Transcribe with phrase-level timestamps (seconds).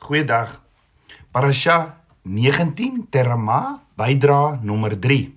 [0.00, 0.54] Goeiedag.
[1.30, 5.28] Parasha 19 Terama bydra nommer 3.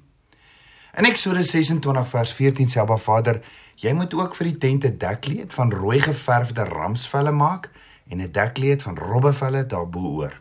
[0.98, 3.42] In Eksodus 26 vers 14 sê Abba Vader,
[3.76, 7.70] jy moet ook vir die tent 'n dekkleed van rooi geverfde ramsvelle maak
[8.10, 10.34] en 'n dekkleed van robbevelle daarbo-oor.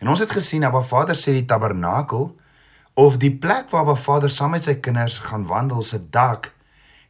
[0.00, 2.36] En ons het gesien Abba Vader sê die tabernakel
[2.94, 6.52] of die plek waar Abba Vader saam met sy kinders gaan wandel se dak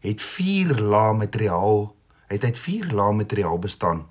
[0.00, 1.95] het 4 lae materiaal,
[2.26, 4.06] het uit 4 lae materiaal bestaan.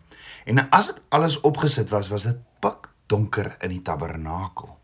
[0.45, 4.77] En as dit alles opgesit was, was dit pik donker in die tabernakel.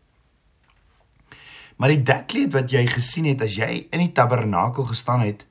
[1.76, 5.46] Maar die dekkleed wat jy gesien het as jy in die tabernakel gestaan het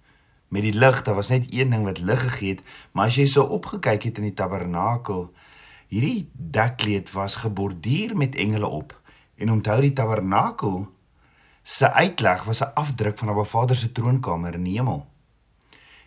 [0.51, 3.25] met die lig, daar was net een ding wat lig gegee het, maar as jy
[3.27, 5.29] so opgekyk het in die tabernakel,
[5.91, 8.95] hierdie dekkleed was geborduur met engele op.
[9.35, 10.85] En onthou die tabernakel
[11.63, 15.07] se uitleg was 'n afdruk van 'n Vader se troonkamer in die hemel.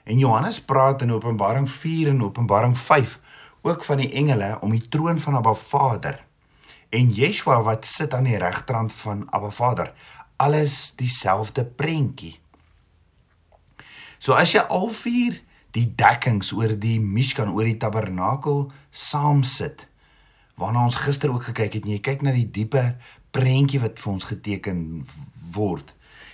[0.04, 3.18] En Johannes praat in Openbaring 4 en Openbaring 5
[3.64, 6.20] ook van die engele om die troon van Abba Vader
[6.88, 9.92] en Yeshua wat sit aan die regterkant van Abba Vader.
[10.36, 12.36] Alles dieselfde prentjie.
[14.18, 15.40] So as jy al vier
[15.74, 19.88] die dekkings oor die Mishkan oor die tabernakel saam sit
[20.60, 22.84] waarna ons gister ook gekyk het en jy kyk na die diepe
[23.34, 24.84] prentjie wat vir ons geteken
[25.56, 25.90] word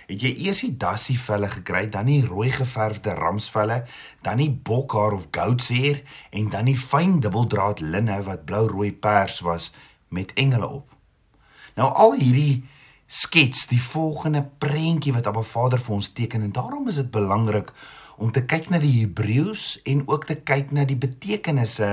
[0.07, 3.83] het jy eers die dassie velle gekry, dan die rooi geverfde ramsvelle,
[4.25, 6.01] dan die bokhaar of goatseer
[6.31, 9.71] en dan die fyn dubbeldraad linne wat blou-rooi pers was
[10.09, 10.95] met engele op.
[11.79, 12.63] Nou al hierdie
[13.11, 17.73] skets die volgende prentjie wat Abba Vader vir ons teken en daarom is dit belangrik
[18.21, 21.89] om te kyk na die Hebreëus en ook te kyk na die betekenisse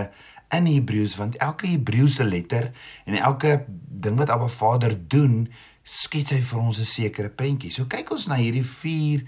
[0.54, 2.70] in Hebreëus want elke Hebreëse letter
[3.06, 5.48] en elke ding wat Abba Vader doen
[5.88, 7.70] skets hy vir ons 'n sekere prentjie.
[7.72, 9.24] So kyk ons na hierdie vier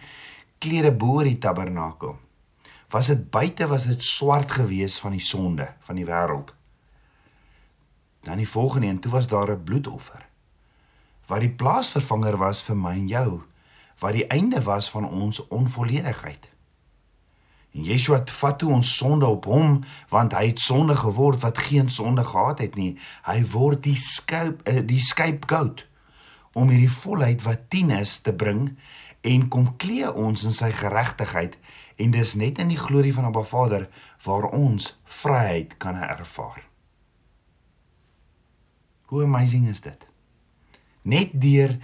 [0.59, 2.19] klere bo die tabernakel.
[2.91, 6.55] Was dit buite was dit swart gewees van die sonde van die wêreld.
[8.23, 10.29] Dan die volgende een, toe was daar 'n bloedoffer.
[11.27, 13.43] Wat die plaasvervanger was vir my en jou,
[13.99, 16.51] wat die einde was van ons onvolledigheid.
[17.73, 21.59] En Yeshua het vat toe ons sonde op hom want hy het sonde geword wat
[21.59, 22.99] geen sonde gehad het nie.
[23.23, 25.90] Hy word die skuip eh, die scapegoat
[26.53, 28.77] om hierdie volheid wat 10 is te bring
[29.21, 31.59] en kom klee ons in sy geregtigheid
[32.01, 33.87] en dis net in die glorie van Abba Vader
[34.25, 36.65] waar ons vryheid kan ervaar.
[39.11, 40.07] Hoe amazing is dit?
[41.03, 41.77] Net deur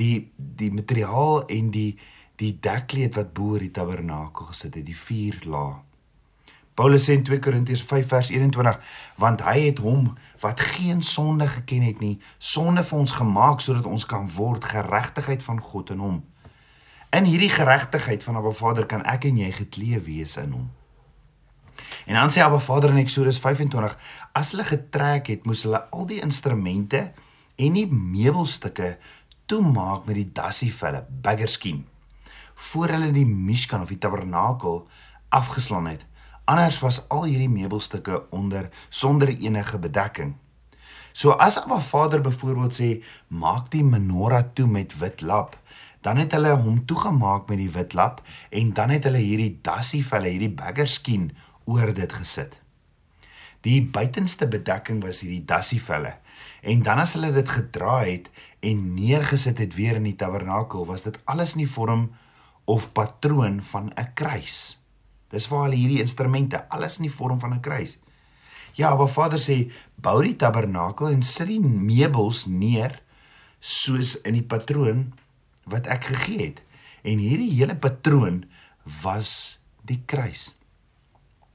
[0.00, 1.92] die die materiaal en die
[2.40, 5.76] die dekkleed wat bo oor die tabernakel gesit het, die vier lae
[6.80, 8.78] Paulus sê in 2 Korintiërs 5 vers 21
[9.20, 13.84] want hy het hom wat geen sonde geken het nie sonde vir ons gemaak sodat
[13.84, 16.16] ons kan word geregtigheid van God in hom.
[17.12, 20.70] In hierdie geregtigheid van Abba Vader kan ek en jy geklee wees in hom.
[22.08, 24.00] En dan sê Abba Vader in Eksodus 25
[24.32, 27.10] as hulle getrek het moes hulle al die instrumente
[27.60, 28.94] en die meubelstukke
[29.52, 31.84] toemaak met die dassievelle baggerskien
[32.70, 34.86] voor hulle die mishkan of die tabernakel
[35.28, 36.08] afgeslaan het
[36.50, 40.32] Anders was al hierdie meubelstukke onder sonder enige bedekking.
[41.12, 42.88] So as Abba Vader byvoorbeeld sê
[43.28, 45.54] maak die menorah toe met wit lap,
[46.02, 48.18] dan het hulle hom toegemaak met die wit lap
[48.50, 51.30] en dan het hulle hierdie dassie vir hulle hierdie baggerskien
[51.70, 52.58] oor dit gesit.
[53.62, 56.16] Die buitenste bedekking was hierdie dassie velle
[56.66, 58.26] en dan as hulle dit gedra het
[58.66, 62.08] en neergesit het weer in die tabernakel was dit alles in die vorm
[62.66, 64.79] of patroon van 'n kruis.
[65.30, 67.98] Dis waar hulle hierdie instrumente, alles in die vorm van 'n kruis.
[68.74, 73.00] Ja, maar Vader sê, bou die tabernakel en sit die meubels neer
[73.60, 75.12] soos in die patroon
[75.64, 76.62] wat ek gegee het.
[77.02, 78.44] En hierdie hele patroon
[79.02, 80.54] was die kruis.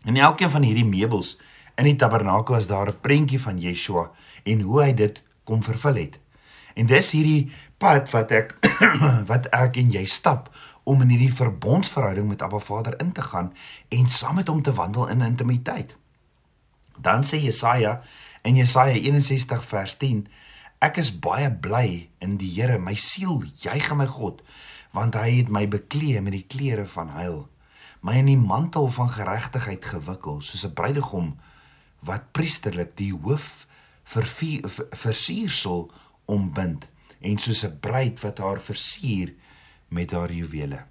[0.06, 1.38] In elkeen van hierdie meubels
[1.76, 4.12] in die tabernakel is daar 'n prentjie van Yeshua
[4.44, 6.20] en hoe hy dit kom vervul het.
[6.76, 8.56] En dis hierdie pad wat ek
[9.32, 10.50] wat ek en jy stap
[10.86, 13.52] om in hierdie verbondsverhouding met Abba Vader in te gaan
[13.90, 15.96] en saam met hom te wandel in intimiteit.
[16.98, 18.02] Dan sê Jesaja
[18.46, 20.28] in Jesaja 61 vers 10:
[20.86, 24.44] Ek is baie bly in die Here, my siel juig aan my God,
[24.94, 27.48] want hy het my beklee met die klere van heil,
[28.06, 31.34] my in die mantel van geregtigheid gewikkel, soos 'n bruidegom
[32.06, 33.66] wat priesterlik die hoof
[34.06, 35.92] versiersel
[36.26, 36.88] ombind
[37.22, 39.34] en soos 'n bruid wat haar versier
[39.96, 40.84] met haar juwele.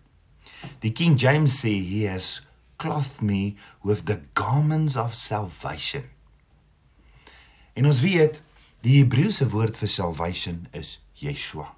[0.80, 2.40] Die King James sê he has
[2.80, 3.54] clothed me
[3.84, 6.08] with the garments of salvation.
[7.74, 8.40] En ons weet
[8.84, 11.70] die Hebreëse woord vir salvation is Yeshua.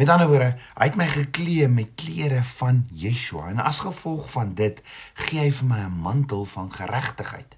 [0.00, 4.54] Met ander woorde, hy het my geklee met klere van Yeshua en as gevolg van
[4.56, 4.78] dit
[5.26, 7.56] gee hy vir my 'n mantel van geregtigheid.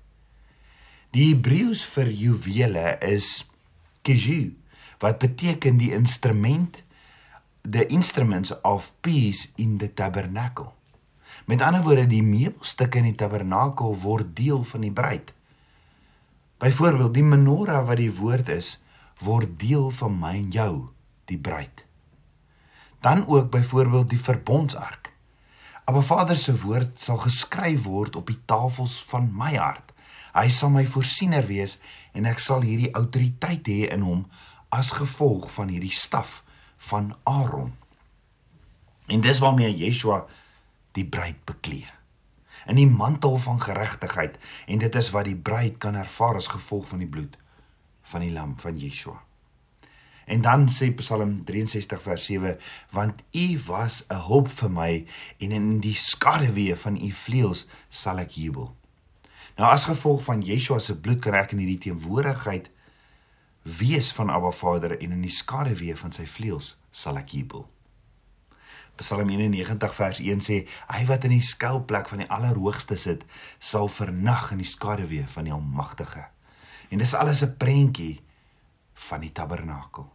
[1.12, 3.44] Die Hebreëus vir juwele is
[4.02, 4.54] keju
[4.98, 6.82] wat beteken die instrument
[7.62, 10.74] the instruments of peace in the tabernacle.
[11.46, 15.30] Met ander woorde die meubelstukke in die tabernakel word deel van die bruid.
[16.62, 18.76] Byvoorbeeld die menorah wat die woord is
[19.22, 20.72] word deel van my en jou,
[21.30, 21.84] die bruid.
[23.02, 25.12] Dan ook byvoorbeeld die verbondsark.
[25.86, 29.90] Maar Vader se woord sal geskryf word op die tafels van my hart.
[30.34, 31.78] Hy sal my voorsiener wees
[32.16, 34.24] en ek sal hierdie autoriteit hê in hom
[34.72, 36.40] as gevolg van hierdie staf
[36.88, 37.74] van Aaron.
[39.06, 40.24] En dis waarmee Yeshua
[40.92, 41.86] die bruid beklee.
[42.66, 46.88] In die mantel van geregtigheid en dit is wat die bruid kan ervaar as gevolg
[46.88, 47.38] van die bloed
[48.12, 49.20] van die lam van Yeshua.
[50.26, 52.58] En dan sê Psalm 63 vers 7
[52.90, 55.06] want u was 'n hulp vir my
[55.38, 58.76] en in die skaduwee van u vleuels sal ek jubel.
[59.56, 62.70] Nou as gevolg van Yeshua se bloed kan ek in hierdie teenwoordigheid
[63.62, 67.66] wees van Abba Vader en in die skaduwee van sy vleuels sal ek jubel.
[69.00, 70.58] Psalm 91 vers 1 sê
[70.90, 73.24] hy wat in die skuilplek van die Allerhoogste sit
[73.58, 76.26] sal vernag in die skaduwee van die Almagtige.
[76.90, 78.20] En dis alles 'n prentjie
[79.08, 80.10] van die tabernakel.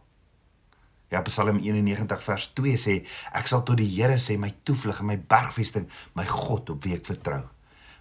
[1.10, 5.06] Ja, Psalm 91 vers 2 sê ek sal tot die Here sê my toevlug en
[5.06, 7.48] my bergvesting, my God op wie ek vertrou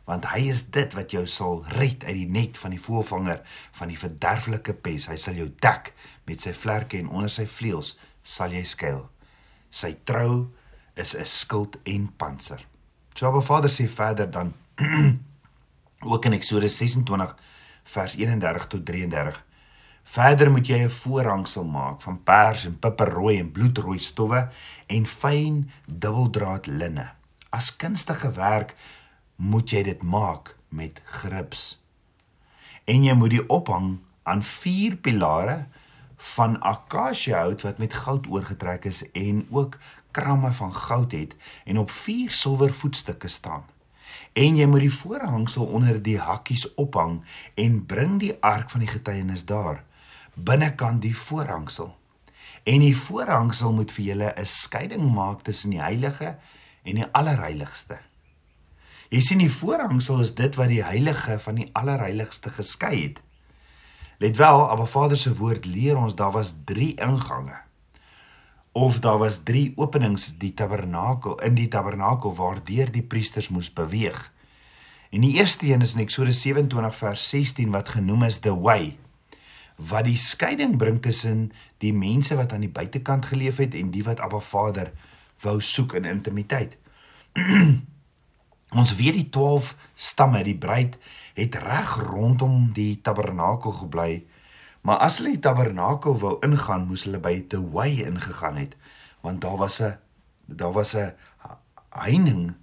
[0.07, 3.41] want hy is dit wat jou sal red uit die net van die voëlvanger
[3.75, 5.09] van die verderflike pes.
[5.11, 5.91] Hy sal jou dek
[6.27, 9.03] met sy vlerke en onder sy vleuels sal jy skuil.
[9.69, 10.47] Sy trou
[10.95, 12.63] is 'n skild en panser.
[13.15, 14.53] So Abba Vader sê verder dan
[16.11, 17.35] ook in Eksodus 26
[17.83, 19.43] vers 31 tot 33.
[20.03, 24.49] Verder moet jy 'n voorhangsel maak van pers en piperrooi en bloedrooi stowwe
[24.87, 27.09] en fyn dubbeldraad linne.
[27.49, 28.75] As kunstige werk
[29.37, 31.77] moet jy dit maak met grips.
[32.85, 33.97] En jy moet die ophang
[34.27, 35.67] aan vier pilare
[36.35, 39.77] van akasiëhout wat met goud oorgetrek is en ook
[40.11, 41.35] kramme van goud het
[41.65, 43.63] en op vier silwer voetstukke staan.
[44.33, 47.21] En jy moet die voorhangsel onder die hakkies ophang
[47.55, 49.83] en bring die ark van die getuienis daar
[50.33, 51.95] binnekant die voorhangsel.
[52.63, 56.37] En die voorhangsel moet vir julle 'n skeiding maak tussen die heilige
[56.83, 57.97] en die allerheiligste.
[59.09, 63.21] Jy sien die voorhangsel is dit wat die heilige van die allerheiligste geskei het.
[64.19, 67.55] Let wel, Abba Vader se woord leer ons daar was 3 ingange.
[68.71, 74.19] Of daar was 3 openings die tabernakel in die tabernakel waardeur die priesters moes beweeg.
[75.09, 78.97] En die eerste een is in Eksodus 27 vers 16 wat genoem is the way
[79.77, 81.51] wat die skeiding bring tussen
[81.83, 84.91] die mense wat aan die buitekant geleef het en die wat Abba Vader
[85.45, 86.77] wou soek in intimiteit.
[88.75, 90.97] Ons weet die 12 stamme, die bruid
[91.37, 94.25] het reg rondom die tabernakel gebly.
[94.81, 98.75] Maar as hulle die tabernakel wou ingaan, moes hulle by the way ingegaan het,
[99.21, 99.97] want daar was 'n
[100.47, 101.13] daar was 'n
[101.89, 102.55] heining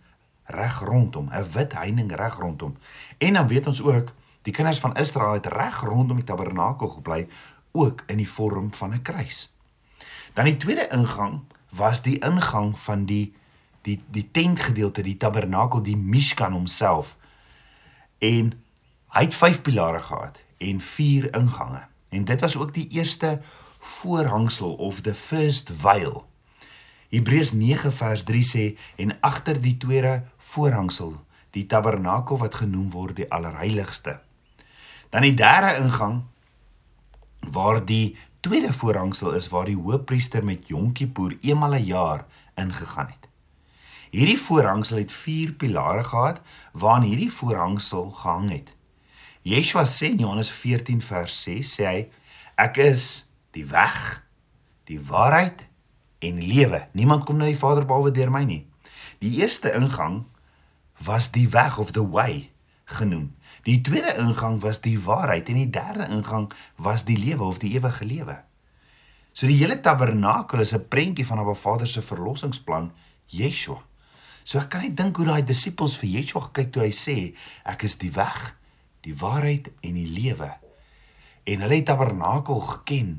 [0.45, 2.77] reg rondom, 'n wit heining reg rondom.
[3.19, 4.13] En dan weet ons ook,
[4.43, 7.29] die kinders van Israel het reg rondom die tabernakel gebly,
[7.73, 9.55] ook in die vorm van 'n kruis.
[10.33, 11.41] Dan die tweede ingang
[11.71, 13.35] was die ingang van die
[13.85, 17.17] die die tentgedeelte, die tabernakel, die Mishkan homself.
[18.19, 18.53] En
[19.15, 21.85] hy het 5 pilare gehad en 4 ingange.
[22.09, 23.41] En dit was ook die eerste
[23.79, 26.25] voorhangsel of the first veil.
[27.09, 28.65] Hebreërs 9 vers 3 sê
[28.97, 31.19] en agter die tweede voorhangsel
[31.55, 34.19] die tabernakel wat genoem word die allerheiligste.
[35.15, 36.23] Dan die derde ingang
[37.55, 43.07] waar die tweede voorhangsel is waar die hoofpriester met Jom Kippur eenmal 'n jaar ingegaan
[43.07, 43.24] het.
[44.15, 46.41] Hierdie voorhangsel het 4 pilare gehad
[46.73, 48.69] waaraan hierdie voorhangsel gehang het.
[49.43, 52.03] Yeshua sê in Johannes 14 vers 6 sê hy
[52.63, 53.07] ek is
[53.57, 54.23] die weg,
[54.87, 55.65] die waarheid
[56.23, 56.85] en lewe.
[56.95, 58.61] Niemand kom na die Vader behalwe deur my nie.
[59.19, 60.21] Die eerste ingang
[61.03, 62.53] was die weg of the way
[62.95, 63.33] genoem.
[63.67, 66.47] Die tweede ingang was die waarheid en die derde ingang
[66.79, 68.39] was die lewe of die ewige lewe.
[69.35, 72.93] So die hele tabernakel is 'n prentjie van 'n Vader se verlossingsplan,
[73.27, 73.83] Yeshua.
[74.45, 77.17] So ek kan net dink hoe daai disippels vir Yeshua gekyk toe hy sê
[77.65, 78.53] ek is die weg,
[79.05, 80.51] die waarheid en die lewe.
[81.49, 83.15] En hulle het tabernakel geken.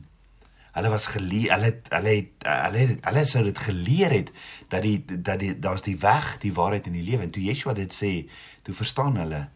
[0.76, 4.32] Hulle was geleer, hulle het hulle het hulle hulle sou dit geleer het
[4.70, 7.26] dat die dat die daar's die weg, die waarheid en die lewe.
[7.26, 8.14] En toe Yeshua dit sê,
[8.62, 9.48] toe verstaan hulle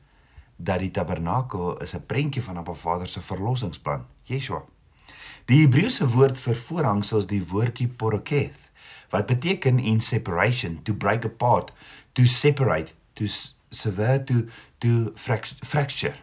[0.58, 4.06] dat die tabernakel is 'n prentjie van Abba Vader se verlossingsplan.
[4.24, 4.64] Yeshua.
[5.46, 8.69] Die Hebreëse woord vir voorhangsel is die woordjie poroketh
[9.10, 11.74] wat beteken in separation to break apart
[12.12, 13.26] to separate to
[13.70, 14.46] sever to
[14.78, 15.12] to
[15.62, 16.16] fracture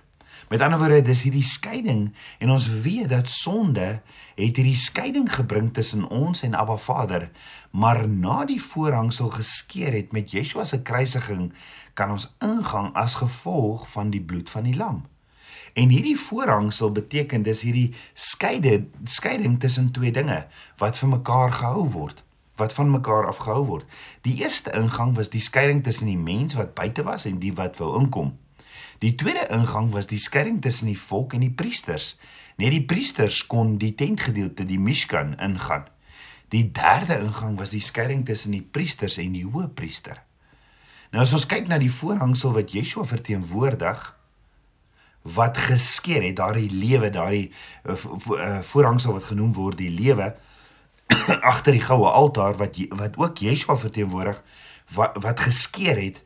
[0.49, 2.02] Met ander woorde, dis hierdie skeiding
[2.38, 3.87] en ons weet dat sonde
[4.37, 7.31] het hierdie skeiding gebring tussen ons en Abba Vader,
[7.71, 11.49] maar na die voorhangsel geskeur het met Yeshua se kruisiging,
[11.99, 15.02] kan ons ingang as gevolg van die bloed van die lam.
[15.75, 20.45] En hierdie voorhangsel beteken dis hierdie skeide skeiding tussen twee dinge
[20.78, 22.23] wat vir mekaar gehou word
[22.56, 23.86] wat van mekaar afgehou word.
[24.25, 27.76] Die eerste ingang was die skeiding tussen die mens wat buite was en die wat
[27.80, 28.34] wou inkom.
[29.04, 32.14] Die tweede ingang was die skeiding tussen die volk en die priesters.
[32.56, 35.84] Net die priesters kon die tentgedeelte, die Mishkan, ingaan.
[36.48, 40.22] Die derde ingang was die skeiding tussen die priesters en die hoëpriester.
[41.12, 44.12] Nou as ons kyk na die voorhangsel wat Yeshua verteenwoordig
[45.36, 47.48] wat geskeur het, daardie lewe, daardie
[47.84, 47.96] uh,
[48.62, 50.32] voorhangsel wat genoem word die lewe
[51.52, 54.42] agter die goue altaar wat wat ook Yeshua verteenwoordig
[54.94, 56.22] wat wat geskeur het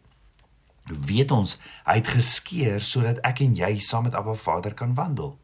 [0.90, 1.56] weet ons
[1.87, 5.37] hy het geskeur sodat ek en jy saam met Abba Vader kan wandel.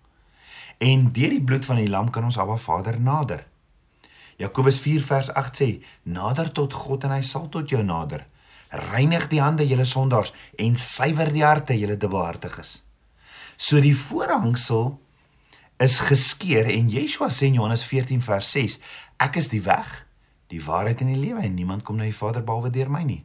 [0.78, 3.46] En deur die bloed van die lam kan ons Abba Vader nader.
[4.36, 5.68] Jakobus 4 vers 8 sê:
[6.02, 8.26] "Nader tot God en hy sal tot jou nader.
[8.68, 12.82] Reinig die hande julle sondaars en suiwer die harte julle dubbelhartiges."
[13.56, 15.00] So die voorhangsel
[15.78, 18.78] is geskeur en Yeshua sê in Johannes 14 vers 6:
[19.16, 20.06] "Ek is die weg,
[20.48, 23.22] die waarheid en die lewe en niemand kom na die Vader behalwe deur my nie."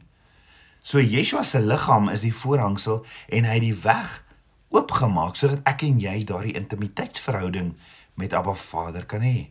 [0.82, 4.24] So Yeshua se liggaam is die voorhangsel en hy het die weg
[4.68, 7.74] oopgemaak sodat ek en jy daardie intimiteitsverhouding
[8.14, 9.50] met Abba Vader kan hê.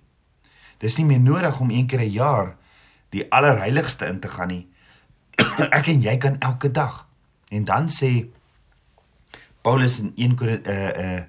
[0.78, 2.56] Dis nie meer nodig om een keer 'n jaar
[3.10, 4.68] die allerheiligste in te gaan nie.
[5.78, 7.08] ek en jy kan elke dag.
[7.50, 8.28] En dan sê
[9.62, 11.24] Paulus in 1 Korintiërs uh uh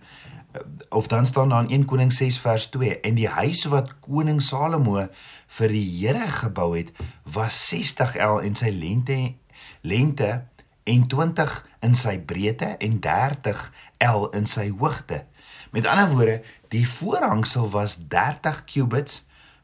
[0.88, 4.42] of dan staan daar in 1 Koning 6 vers 2 en die huis wat koning
[4.42, 5.08] Salomo
[5.46, 6.92] vir die Here gebou het
[7.22, 9.34] was 60 L en sy lengte
[9.80, 10.44] lengte
[10.84, 13.60] en 20 in sy breedte en 30
[14.02, 15.24] L in sy hoogte.
[15.70, 19.22] Met ander woorde, die voorhangsel was 30 cubits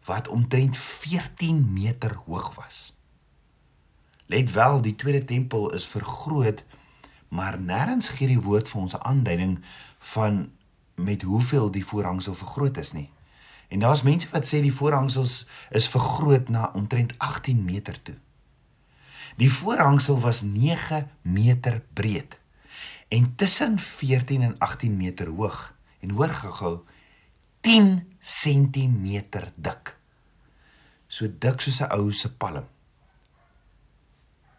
[0.08, 2.94] wat omtrent 14 meter hoog was.
[4.26, 6.64] Let wel, die tweede tempel is vergroot,
[7.28, 9.58] maar nêrens gee die woord vir ons 'n aanduiding
[10.14, 10.50] van
[10.98, 13.10] met hoeveel die voorhangsel vergroot is nie.
[13.68, 18.16] En daar's mense wat sê die voorhangsels is vergroot na omtrent 18 meter toe.
[19.36, 22.38] Die voorhangsel was 9 meter breed
[23.08, 26.78] en tussen 14 en 18 meter hoog en hoor gehou
[27.60, 29.06] 10 cm
[29.54, 29.96] dik.
[31.08, 32.66] So dik soos 'n ou se palm.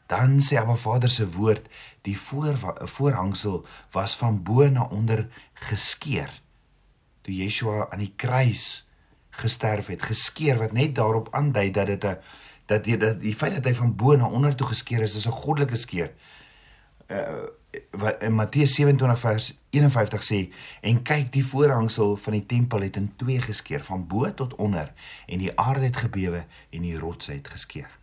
[0.09, 1.67] Dan sê Abba Vader se woord,
[2.01, 2.57] die voor
[2.89, 5.27] voorhangsel was van bo na onder
[5.69, 6.31] geskeur.
[7.21, 8.87] Toe Yeshua aan die kruis
[9.29, 12.17] gesterf het, geskeur wat net daarop aandui dat dit 'n
[12.65, 15.27] dat die dat die feit dat hy van bo na onder toe geskeur is, is
[15.27, 16.11] 'n goddelike skeer.
[17.07, 17.45] Uh
[17.91, 22.95] wat in Matteus 27 vers 51 sê en kyk die voorhangsel van die tempel het
[22.95, 24.93] in twee geskeur van bo tot onder
[25.27, 27.98] en die aarde het gebewe en die rots het geskeur.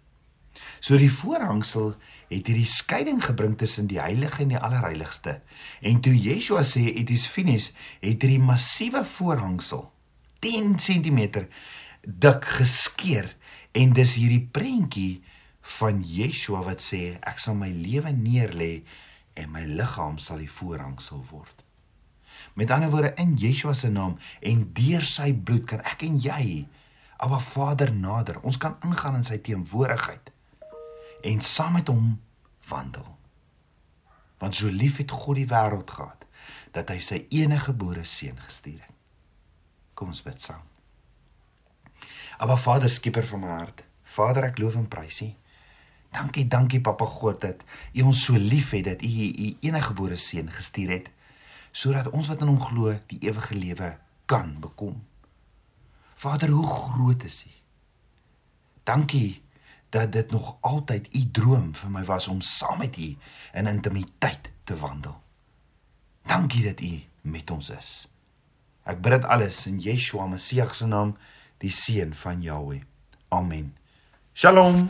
[0.80, 1.94] So die voorhangsel
[2.28, 5.40] het hierdie skeiding gebring tussen die heilige en die allerheiligste.
[5.80, 9.88] En toe Yeshua sê it is finished, het hierdie massiewe voorhangsel
[10.44, 11.46] 10 cm
[12.06, 13.32] dik geskeur
[13.76, 15.20] En dis hierdie prentjie
[15.76, 18.70] van Yeshua wat sê ek sal my lewe neerlê
[19.36, 21.60] en my liggaam sal die voorhangsel word.
[22.56, 26.64] Met ander woorde in Yeshua se naam en deur sy bloed kan ek en jy
[27.20, 28.40] Abba Vader nader.
[28.44, 30.32] Ons kan ingaan in sy teenwoordigheid
[31.20, 32.20] en saam met hom
[32.68, 33.16] wandel.
[34.38, 36.24] Want so lief het God die wêreld gehad
[36.76, 38.94] dat hy sy enige gebore seun gestuur het.
[39.96, 40.64] Kom ons bid saam.
[42.36, 43.80] Aba Vader, skieper van my hart.
[44.04, 45.30] Vader, ek loof en prys U.
[46.12, 47.64] Dankie, dankie Papa God dat
[47.96, 51.12] U ons so liefhet dat U U enige gebore seun gestuur het
[51.76, 53.90] sodat ons wat in hom glo die ewige lewe
[54.24, 54.94] kan bekom.
[56.16, 57.52] Vader, hoe groot is U?
[58.88, 59.42] Dankie
[59.88, 63.16] dat dit nog altyd U droom vir my was om saam met U
[63.52, 65.16] in intimiteit te wandel.
[66.22, 68.08] Dankie dat U met ons is.
[68.86, 71.16] Ek bid dit alles in Yeshua Messie se naam
[71.58, 72.82] die seun van Jahweh.
[73.28, 73.74] Amen.
[74.32, 74.88] Shalom.